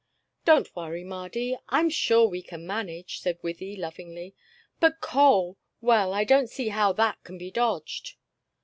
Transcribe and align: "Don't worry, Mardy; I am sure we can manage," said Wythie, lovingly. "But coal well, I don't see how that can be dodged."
"Don't 0.45 0.75
worry, 0.75 1.03
Mardy; 1.03 1.55
I 1.69 1.79
am 1.79 1.91
sure 1.91 2.27
we 2.27 2.41
can 2.41 2.65
manage," 2.65 3.19
said 3.19 3.39
Wythie, 3.43 3.77
lovingly. 3.77 4.33
"But 4.79 4.99
coal 4.99 5.59
well, 5.79 6.11
I 6.11 6.23
don't 6.23 6.49
see 6.49 6.69
how 6.69 6.91
that 6.93 7.23
can 7.23 7.37
be 7.37 7.51
dodged." 7.51 8.15